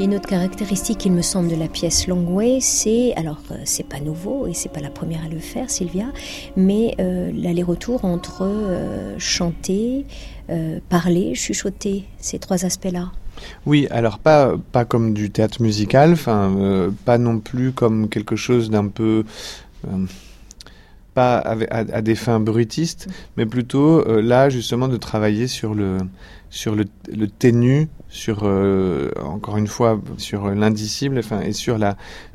Une 0.00 0.14
autre 0.14 0.28
caractéristique, 0.28 1.04
il 1.04 1.12
me 1.12 1.20
semble, 1.20 1.48
de 1.48 1.56
la 1.56 1.68
pièce 1.68 2.08
Long 2.08 2.24
Way, 2.34 2.60
c'est, 2.60 3.12
alors 3.16 3.42
euh, 3.50 3.56
c'est 3.64 3.86
pas 3.86 4.00
nouveau 4.00 4.46
et 4.46 4.54
c'est 4.54 4.70
pas 4.70 4.80
la 4.80 4.88
première 4.88 5.24
à 5.26 5.28
le 5.28 5.38
faire, 5.38 5.68
Sylvia, 5.68 6.06
mais 6.56 6.94
euh, 6.98 7.30
l'aller-retour 7.34 8.06
entre 8.06 8.42
euh, 8.42 9.14
chanter, 9.18 10.06
parler, 10.88 11.36
chuchoter, 11.36 12.06
ces 12.18 12.40
trois 12.40 12.64
aspects-là. 12.64 13.12
Oui, 13.66 13.86
alors 13.90 14.18
pas, 14.18 14.56
pas 14.72 14.84
comme 14.84 15.14
du 15.14 15.30
théâtre 15.30 15.62
musical, 15.62 16.12
enfin, 16.12 16.90
pas 17.04 17.18
non 17.18 17.38
plus 17.38 17.70
comme 17.70 18.08
quelque 18.08 18.34
chose 18.34 18.68
d'un 18.68 18.88
peu 18.88 19.22
pas 21.14 21.38
à, 21.38 22.02
des 22.02 22.16
fins 22.16 22.40
bruitistes, 22.40 23.06
mais 23.36 23.46
plutôt 23.46 24.04
là 24.20 24.50
justement 24.50 24.88
de 24.88 24.96
travailler 24.96 25.46
sur 25.46 25.72
le 25.72 25.98
sur 26.50 26.74
le, 26.74 26.84
le 27.12 27.28
ténu 27.28 27.88
sur 28.10 28.40
euh, 28.42 29.10
encore 29.22 29.56
une 29.56 29.68
fois 29.68 30.00
sur 30.18 30.48
l'indicible 30.50 31.18
enfin 31.20 31.40
et 31.40 31.52
sur 31.52 31.78
la 31.78 31.90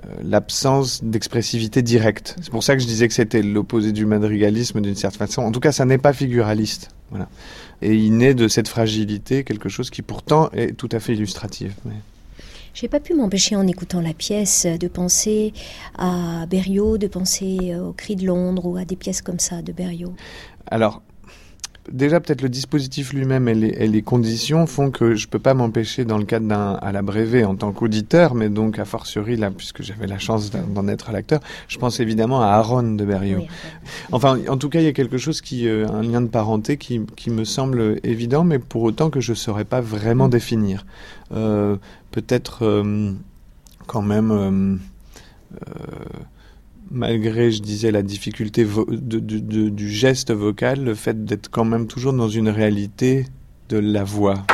euh, 0.05 0.15
l'absence 0.23 1.03
d'expressivité 1.03 1.81
directe. 1.81 2.37
C'est 2.41 2.49
pour 2.49 2.63
ça 2.63 2.75
que 2.75 2.81
je 2.81 2.87
disais 2.87 3.07
que 3.07 3.13
c'était 3.13 3.41
l'opposé 3.41 3.91
du 3.91 4.05
madrigalisme 4.05 4.81
d'une 4.81 4.95
certaine 4.95 5.27
façon. 5.27 5.41
En 5.41 5.51
tout 5.51 5.59
cas, 5.59 5.73
ça 5.73 5.85
n'est 5.85 5.97
pas 5.97 6.13
figuraliste. 6.13 6.89
Voilà. 7.11 7.27
Et 7.81 7.93
il 7.93 8.15
naît 8.17 8.33
de 8.33 8.47
cette 8.47 8.69
fragilité 8.69 9.43
quelque 9.43 9.69
chose 9.69 9.89
qui 9.89 10.01
pourtant 10.01 10.49
est 10.53 10.75
tout 10.75 10.89
à 10.93 10.99
fait 10.99 11.13
illustratif. 11.13 11.73
Mais... 11.83 11.95
J'ai 12.73 12.87
pas 12.87 12.99
pu 12.99 13.13
m'empêcher 13.13 13.55
en 13.55 13.67
écoutant 13.67 14.01
la 14.01 14.13
pièce 14.13 14.65
de 14.65 14.87
penser 14.87 15.53
à 15.97 16.45
Berriot, 16.49 16.97
de 16.97 17.07
penser 17.07 17.75
au 17.75 17.93
Cri 17.93 18.15
de 18.15 18.25
Londres 18.25 18.65
ou 18.65 18.77
à 18.77 18.85
des 18.85 18.95
pièces 18.95 19.21
comme 19.21 19.39
ça 19.39 19.61
de 19.61 19.71
Berriot. 19.71 20.13
Alors, 20.67 21.01
déjà 21.91 22.19
peut-être 22.19 22.41
le 22.41 22.49
dispositif 22.49 23.13
lui-même 23.13 23.47
et 23.47 23.55
les, 23.55 24.01
conditions 24.01 24.65
font 24.67 24.91
que 24.91 25.15
je 25.15 25.27
peux 25.27 25.39
pas 25.39 25.53
m'empêcher 25.53 26.05
dans 26.05 26.17
le 26.17 26.25
cadre 26.25 26.47
d'un 26.47 26.73
à 26.73 26.91
la 26.91 27.01
brevet 27.01 27.43
en 27.43 27.55
tant 27.55 27.71
qu'auditeur, 27.71 28.35
mais 28.35 28.49
donc 28.49 28.79
a 28.79 28.85
fortiori 28.85 29.35
là 29.35 29.51
puisque 29.51 29.81
j'avais 29.81 30.07
la 30.07 30.19
chance 30.19 30.51
d'en 30.51 30.87
être 30.87 31.11
l'acteur, 31.11 31.39
je 31.67 31.77
pense 31.77 31.99
évidemment 31.99 32.41
à 32.41 32.47
Aaron 32.47 32.95
de 32.95 33.05
Berriot. 33.05 33.43
enfin, 34.11 34.39
en 34.47 34.57
tout 34.57 34.69
cas, 34.69 34.79
il 34.79 34.85
y 34.85 34.89
a 34.89 34.93
quelque 34.93 35.17
chose 35.17 35.41
qui 35.41 35.67
euh, 35.67 35.87
un 35.87 36.01
lien 36.01 36.21
de 36.21 36.27
parenté 36.27 36.77
qui, 36.77 37.01
qui, 37.15 37.29
me 37.29 37.43
semble 37.43 37.99
évident, 38.03 38.43
mais 38.43 38.59
pour 38.59 38.83
autant 38.83 39.09
que 39.09 39.19
je 39.19 39.33
saurais 39.33 39.65
pas 39.65 39.81
vraiment 39.81 40.27
définir. 40.27 40.85
Euh, 41.33 41.77
peut-être 42.11 42.63
euh, 42.63 43.11
quand 43.87 44.01
même 44.01 44.79
malgré, 46.91 47.51
je 47.51 47.61
disais, 47.61 47.91
la 47.91 48.01
difficulté 48.01 48.65
du 48.65 49.89
geste 49.89 50.31
vocal, 50.31 50.83
le 50.83 50.95
fait 50.95 51.25
d'être 51.25 51.49
quand 51.49 51.65
même 51.65 51.87
toujours 51.87 52.13
dans 52.13 52.29
une 52.29 52.49
réalité 52.49 53.25
de 53.69 53.77
la 53.77 54.03
voix. 54.03 54.45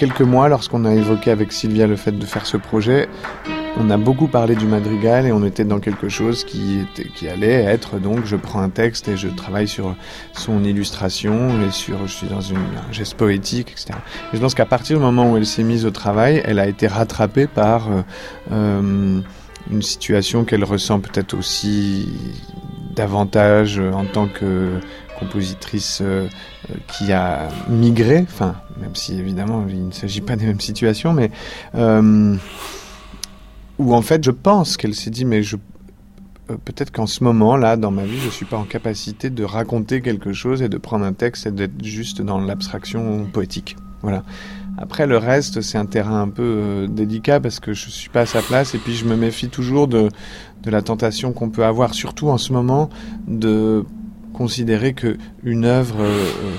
Quelques 0.00 0.22
mois, 0.22 0.48
lorsqu'on 0.48 0.86
a 0.86 0.94
évoqué 0.94 1.30
avec 1.30 1.52
Sylvia 1.52 1.86
le 1.86 1.94
fait 1.94 2.12
de 2.12 2.24
faire 2.24 2.46
ce 2.46 2.56
projet, 2.56 3.06
on 3.76 3.90
a 3.90 3.98
beaucoup 3.98 4.28
parlé 4.28 4.54
du 4.54 4.64
madrigal 4.64 5.26
et 5.26 5.32
on 5.32 5.44
était 5.44 5.66
dans 5.66 5.78
quelque 5.78 6.08
chose 6.08 6.44
qui, 6.44 6.78
était, 6.80 7.06
qui 7.10 7.28
allait 7.28 7.64
être 7.64 7.98
donc 7.98 8.24
je 8.24 8.36
prends 8.36 8.62
un 8.62 8.70
texte 8.70 9.08
et 9.08 9.18
je 9.18 9.28
travaille 9.28 9.68
sur 9.68 9.94
son 10.32 10.64
illustration 10.64 11.50
et 11.62 11.70
sur 11.70 12.06
je 12.06 12.12
suis 12.12 12.28
dans 12.28 12.40
une, 12.40 12.56
un 12.56 12.92
geste 12.92 13.12
poétique 13.12 13.72
etc. 13.72 13.98
Et 14.32 14.36
je 14.36 14.40
pense 14.40 14.54
qu'à 14.54 14.64
partir 14.64 14.96
du 14.96 15.02
moment 15.02 15.30
où 15.30 15.36
elle 15.36 15.44
s'est 15.44 15.64
mise 15.64 15.84
au 15.84 15.90
travail, 15.90 16.40
elle 16.46 16.60
a 16.60 16.66
été 16.66 16.86
rattrapée 16.86 17.46
par 17.46 17.92
euh, 17.92 18.02
euh 18.52 19.20
une 19.70 19.82
situation 19.82 20.44
qu'elle 20.44 20.64
ressent 20.64 20.98
peut-être 21.00 21.34
aussi 21.34 22.08
davantage 22.96 23.78
en 23.78 24.06
tant 24.06 24.26
que 24.26 24.80
compositrice 25.20 26.00
euh, 26.00 26.26
euh, 26.70 26.74
qui 26.88 27.12
a 27.12 27.48
migré, 27.68 28.20
enfin, 28.22 28.56
même 28.80 28.94
si 28.94 29.18
évidemment 29.18 29.64
il 29.68 29.86
ne 29.88 29.92
s'agit 29.92 30.22
pas 30.22 30.36
des 30.36 30.46
mêmes 30.46 30.60
situations, 30.60 31.12
mais 31.12 31.30
euh, 31.74 32.34
où 33.78 33.94
en 33.94 34.02
fait 34.02 34.24
je 34.24 34.30
pense 34.30 34.76
qu'elle 34.76 34.94
s'est 34.94 35.10
dit, 35.10 35.24
mais 35.24 35.42
je 35.42 35.56
peut-être 36.64 36.90
qu'en 36.90 37.06
ce 37.06 37.22
moment 37.22 37.56
là 37.56 37.76
dans 37.76 37.92
ma 37.92 38.02
vie 38.02 38.18
je 38.18 38.28
suis 38.28 38.44
pas 38.44 38.56
en 38.56 38.64
capacité 38.64 39.30
de 39.30 39.44
raconter 39.44 40.00
quelque 40.00 40.32
chose 40.32 40.62
et 40.62 40.68
de 40.68 40.78
prendre 40.78 41.04
un 41.04 41.12
texte 41.12 41.46
et 41.46 41.52
d'être 41.52 41.84
juste 41.84 42.22
dans 42.22 42.40
l'abstraction 42.40 43.24
poétique. 43.32 43.76
Voilà. 44.02 44.24
Après 44.76 45.06
le 45.06 45.16
reste 45.16 45.60
c'est 45.60 45.78
un 45.78 45.86
terrain 45.86 46.22
un 46.22 46.28
peu 46.28 46.88
délicat 46.90 47.38
parce 47.38 47.60
que 47.60 47.72
je 47.72 47.88
suis 47.88 48.08
pas 48.08 48.22
à 48.22 48.26
sa 48.26 48.42
place 48.42 48.74
et 48.74 48.78
puis 48.78 48.96
je 48.96 49.04
me 49.04 49.14
méfie 49.14 49.48
toujours 49.48 49.86
de 49.86 50.08
de 50.62 50.70
la 50.70 50.82
tentation 50.82 51.32
qu'on 51.32 51.50
peut 51.50 51.64
avoir 51.64 51.94
surtout 51.94 52.28
en 52.28 52.36
ce 52.36 52.52
moment 52.52 52.90
de 53.28 53.84
considérer 54.32 54.94
que 54.94 55.16
une 55.42 55.64
œuvre, 55.64 56.00
euh, 56.00 56.08
euh, 56.08 56.56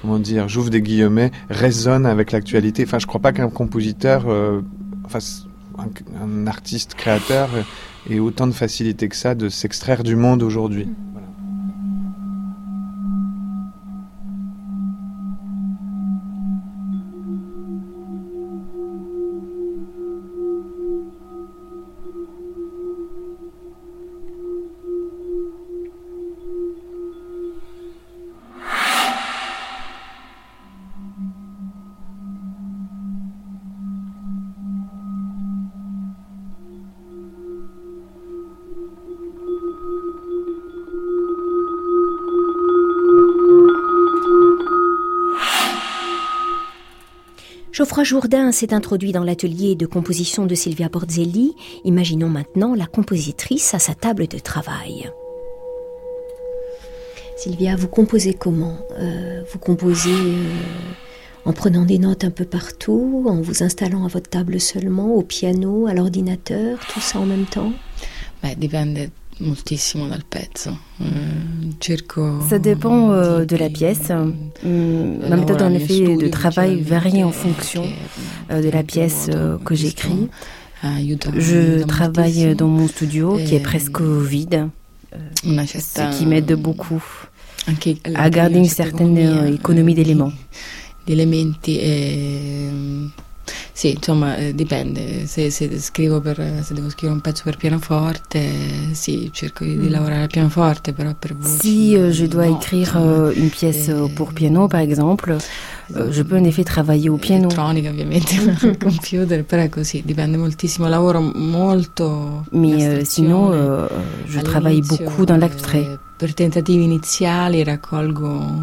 comment 0.00 0.18
dire, 0.18 0.48
j'ouvre 0.48 0.70
des 0.70 0.82
guillemets, 0.82 1.30
résonne 1.48 2.06
avec 2.06 2.32
l'actualité. 2.32 2.84
Enfin, 2.86 2.98
je 2.98 3.06
crois 3.06 3.20
pas 3.20 3.32
qu'un 3.32 3.48
compositeur, 3.48 4.24
euh, 4.28 4.60
enfin, 5.04 5.18
un, 5.78 6.46
artiste 6.46 6.94
créateur 6.94 7.48
ait 8.10 8.18
autant 8.18 8.46
de 8.46 8.52
facilité 8.52 9.08
que 9.08 9.16
ça 9.16 9.34
de 9.34 9.48
s'extraire 9.48 10.02
du 10.02 10.16
monde 10.16 10.42
aujourd'hui. 10.42 10.88
Geoffroy 47.82 48.04
Jourdain 48.04 48.52
s'est 48.52 48.72
introduit 48.72 49.10
dans 49.10 49.24
l'atelier 49.24 49.74
de 49.74 49.86
composition 49.86 50.46
de 50.46 50.54
Sylvia 50.54 50.88
Borzelli. 50.88 51.56
Imaginons 51.82 52.28
maintenant 52.28 52.76
la 52.76 52.86
compositrice 52.86 53.74
à 53.74 53.80
sa 53.80 53.92
table 53.92 54.28
de 54.28 54.38
travail. 54.38 55.10
Sylvia, 57.36 57.74
vous 57.74 57.88
composez 57.88 58.34
comment? 58.34 58.76
Euh, 59.00 59.42
Vous 59.50 59.58
composez 59.58 60.12
euh, 60.12 60.44
en 61.44 61.52
prenant 61.52 61.84
des 61.84 61.98
notes 61.98 62.22
un 62.22 62.30
peu 62.30 62.44
partout, 62.44 63.24
en 63.26 63.40
vous 63.40 63.64
installant 63.64 64.04
à 64.04 64.08
votre 64.08 64.30
table 64.30 64.60
seulement, 64.60 65.16
au 65.16 65.22
piano, 65.22 65.88
à 65.88 65.92
l'ordinateur, 65.92 66.78
tout 66.94 67.00
ça 67.00 67.18
en 67.18 67.26
même 67.26 67.46
temps? 67.46 67.72
Bah, 68.44 68.50
moltissimo 69.42 70.06
dal 70.06 70.24
pezzo. 70.28 70.76
Mm, 70.98 71.70
Ça 72.48 72.58
dépend 72.58 73.10
euh, 73.10 73.44
de 73.44 73.56
la 73.56 73.68
pièce. 73.68 74.10
Ma 74.10 75.36
méthode 75.36 75.62
en 75.62 75.72
effet 75.74 76.16
de 76.16 76.28
travail 76.28 76.80
varie 76.80 77.22
en 77.24 77.32
fonction 77.32 77.84
euh, 78.50 78.62
de 78.62 78.70
la 78.70 78.82
pièce 78.82 79.28
euh, 79.32 79.58
que 79.58 79.74
j'écris. 79.74 80.28
Je 81.36 81.84
travaille 81.84 82.54
dans 82.56 82.68
mon 82.68 82.88
studio 82.88 83.36
qui 83.36 83.54
est 83.54 83.60
presque 83.60 84.00
vide, 84.00 84.68
ce 85.12 86.18
qui 86.18 86.26
m'aide 86.26 86.52
beaucoup 86.54 87.02
à 88.14 88.30
garder 88.30 88.58
une 88.58 88.64
certaine 88.64 89.46
économie 89.54 89.94
d'éléments. 89.94 90.32
Sì, 93.72 93.92
insomma, 93.92 94.36
eh, 94.36 94.54
dipende. 94.54 95.26
Se, 95.26 95.50
se, 95.50 95.80
scrivo 95.80 96.20
per, 96.20 96.36
se 96.62 96.74
devo 96.74 96.88
scrivere 96.88 97.14
un 97.14 97.20
pezzo 97.20 97.42
per 97.44 97.56
pianoforte, 97.56 98.92
sì, 98.92 99.30
cerco 99.32 99.64
di, 99.64 99.74
mm. 99.76 99.90
lavorare 99.90 100.22
al 100.22 100.28
pianoforte, 100.28 100.92
però 100.92 101.12
per 101.18 101.36
voci. 101.36 101.58
Si 101.60 101.94
euh, 101.94 102.10
je 102.10 102.26
dois 102.26 102.48
no, 102.48 102.56
écrire 102.56 102.96
euh, 102.96 103.32
une 103.34 103.50
pièce 103.50 103.88
euh, 103.88 104.08
pour 104.14 104.32
piano, 104.32 104.68
par 104.68 104.80
exemple, 104.80 105.36
euh, 105.96 106.10
je 106.10 106.22
peux 106.22 106.36
en 106.36 106.44
effet 106.44 106.64
travailler 106.64 107.08
au 107.08 107.16
piano. 107.16 107.48
Elettronica, 107.48 107.90
ovviamente, 107.90 108.34
al 108.62 108.76
computer, 108.78 109.44
però 109.44 109.62
è 109.62 109.68
così, 109.68 110.02
dipende 110.04 110.36
moltissimo. 110.36 110.88
Lavoro 110.88 111.20
molto. 111.20 112.44
Mais 112.52 112.82
euh, 112.82 113.04
sinon, 113.04 113.88
je 114.26 114.40
travaille 114.40 114.82
beaucoup 114.82 115.24
dans 115.24 115.38
l'abstrait. 115.38 115.98
Per 116.22 116.34
tentativi 116.34 116.84
iniziali 116.84 117.64
raccolgo 117.64 118.62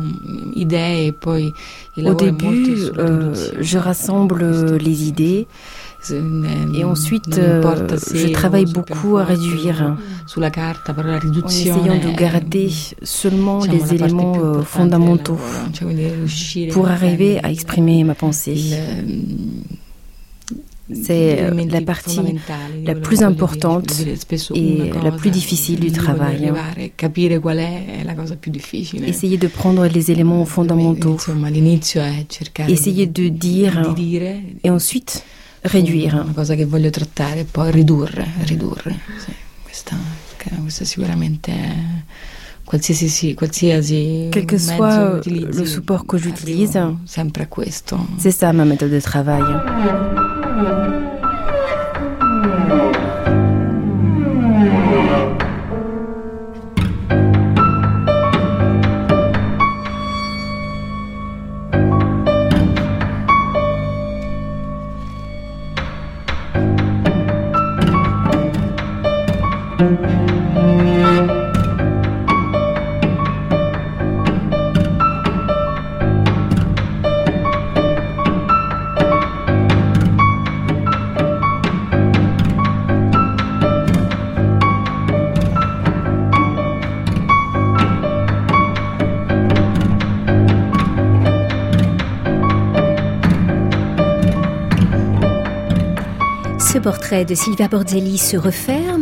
idee 0.53 1.07
e 1.07 1.13
poi 1.13 1.53
Au 1.97 2.13
début, 2.13 2.89
euh, 2.97 3.33
je 3.59 3.77
rassemble 3.77 4.77
les 4.77 5.09
idées 5.09 5.45
et 6.73 6.85
ensuite 6.85 7.37
euh, 7.37 7.61
je 8.13 8.27
travaille 8.31 8.71
beaucoup 8.77 9.17
à 9.17 9.25
réduire 9.25 9.97
en 10.37 11.47
essayant 11.49 11.99
de 12.07 12.11
garder 12.15 12.69
seulement 13.03 13.59
les 13.65 13.93
éléments 13.93 14.37
euh, 14.37 14.61
fondamentaux 14.61 15.41
pour 16.71 16.87
arriver 16.87 17.43
à 17.43 17.51
exprimer 17.51 18.05
ma 18.05 18.15
pensée. 18.15 18.79
C'est 20.91 21.41
euh, 21.41 21.65
la 21.69 21.82
partie 21.82 22.19
la 22.84 22.95
plus 22.95 23.21
importante 23.21 23.93
et 24.56 24.91
la 25.04 25.12
plus 25.12 25.30
difficile 25.30 25.80
du 25.80 25.91
travail. 25.91 26.52
Essayer 29.06 29.38
de 29.38 29.47
prendre 29.47 29.86
les 29.86 30.12
éléments 30.12 30.45
fondamentaux, 30.45 31.17
essayer 32.67 33.06
de 33.06 33.28
dire 33.28 33.95
et 34.63 34.69
ensuite 34.69 35.23
réduire. 35.63 36.25
Quel 44.32 44.45
que 44.45 44.58
soit 44.58 45.21
le 45.25 45.65
support 45.65 46.06
que 46.06 46.17
j'utilise, 46.17 46.80
c'est 48.17 48.32
ça 48.32 48.54
ma 48.54 48.65
méthode 48.65 48.91
de 48.91 48.99
travail. 48.99 49.43
Ce 50.59 51.08
portrait 96.89 97.23
de 97.23 97.36
Sylvia 97.36 97.67
Borzelli 97.67 98.17
se 98.17 98.36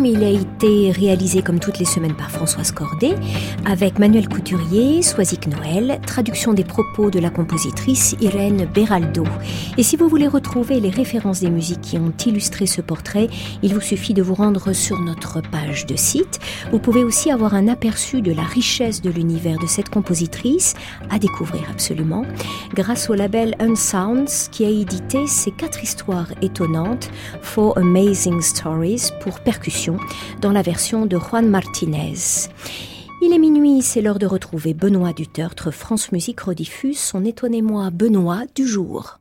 Il 0.06 0.24
a 0.24 0.30
été 0.30 0.92
réalisé 0.92 1.42
comme 1.42 1.60
toutes 1.60 1.80
les 1.80 1.86
semaines 1.86 2.16
par 2.16 2.32
Françoise 2.32 2.72
Cordet 2.72 3.16
avec 3.66 4.00
Manuel 4.00 4.30
Couturier, 4.30 5.02
Soisic 5.02 5.48
Noël, 5.48 6.00
traduction 6.06 6.54
des 6.54 6.64
propos 6.64 7.10
de 7.10 7.20
la 7.20 7.30
compositrice 7.30 8.16
Irène 8.22 8.68
Beraldo. 8.74 9.26
Et 9.78 9.84
si 9.84 9.98
vous 9.98 10.08
voulez 10.08 10.28
retrouver 10.28 10.80
les 10.80 10.90
références 10.90 11.42
des 11.42 11.50
musiques 11.50 11.82
qui 11.82 11.98
ont 11.98 12.14
illustré 12.26 12.68
ce 12.68 12.82
portrait, 12.82 13.28
il 13.64 13.74
vous 13.74 13.82
suffit 13.82 14.14
de 14.14 14.22
vous 14.22 14.36
rendre 14.36 14.72
sur 14.72 15.00
notre 15.02 15.42
page 15.42 15.86
de 15.86 15.96
site. 15.96 16.40
Vous 16.72 16.80
pouvez 16.80 17.04
aussi 17.04 17.30
avoir 17.32 17.54
un 17.54 17.68
aperçu 17.68 18.22
de 18.22 18.32
la 18.32 18.44
richesse 18.44 19.02
de 19.02 19.10
l'univers 19.10 19.60
de 19.60 19.68
cette 19.68 19.90
compositrice 19.90 20.74
à 21.10 21.20
découvrir 21.20 21.64
absolument 21.72 22.26
grâce 22.74 23.10
au 23.10 23.14
label 23.14 23.56
Unsounds 23.60 24.50
qui 24.52 24.64
a 24.64 24.70
édité 24.70 25.28
ces 25.28 25.52
quatre 25.52 25.84
histoires 25.84 26.32
étonnantes 26.42 27.10
Amazing 27.76 28.42
Stories 28.42 29.12
pour 29.22 29.40
percussion 29.40 29.87
dans 30.42 30.52
la 30.52 30.62
version 30.62 31.06
de 31.06 31.18
Juan 31.18 31.48
Martinez. 31.48 32.50
Il 33.22 33.34
est 33.34 33.40
minuit, 33.40 33.82
c'est 33.82 34.02
l'heure 34.02 34.20
de 34.20 34.26
retrouver 34.26 34.74
Benoît 34.74 35.14
Dutertre. 35.14 35.72
France 35.72 36.12
Musique 36.12 36.42
rediffuse 36.42 37.00
son 37.00 37.26
Étonnez-moi 37.26 37.90
Benoît 37.90 38.44
du 38.56 38.68
jour. 38.68 39.20